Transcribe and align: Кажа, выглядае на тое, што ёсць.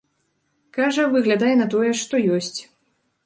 Кажа, 0.77 1.03
выглядае 1.11 1.53
на 1.61 1.67
тое, 1.73 1.91
што 2.01 2.23
ёсць. 2.39 2.59